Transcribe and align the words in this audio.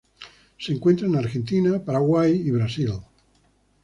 Se 0.57 0.73
encuentra 0.73 1.05
en 1.05 1.15
Argentina, 1.15 1.77
Paraguay 1.79 2.31
y 2.33 2.49
Brasil. 2.49 2.91